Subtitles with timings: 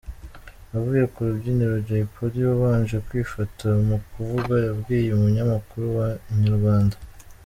[0.75, 6.95] Avuye ku rubyiniro Jay Polly wabanje kwifata mu kuvuga, yabwiye Umunyamakuru wa Inyarwanda.